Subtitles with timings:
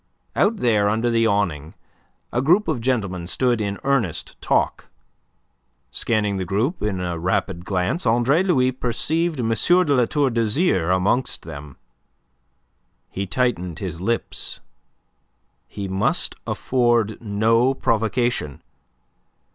[0.35, 1.75] Out there under the awning
[2.33, 4.87] a group of gentlemen stood in earnest talk.
[5.91, 9.49] Scanning the group in a rapid glance, Andre Louis perceived M.
[9.49, 11.77] de La Tour d'Azyr amongst them.
[13.11, 14.59] He tightened his lips.
[15.67, 18.63] He must afford no provocation.